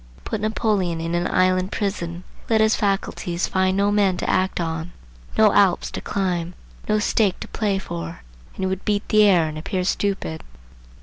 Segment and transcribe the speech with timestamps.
[0.25, 4.93] Put Napoleon in an island prison, let his faculties find no men to act on,
[5.37, 6.55] no Alps to climb,
[6.89, 8.21] no stake to play for,
[8.55, 10.41] and he would beat the air, and appear stupid.